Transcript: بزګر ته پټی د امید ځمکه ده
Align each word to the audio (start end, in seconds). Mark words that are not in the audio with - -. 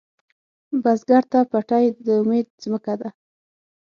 بزګر 0.83 1.23
ته 1.31 1.39
پټی 1.51 1.85
د 2.05 2.07
امید 2.21 2.47
ځمکه 2.63 2.93
ده 3.01 3.09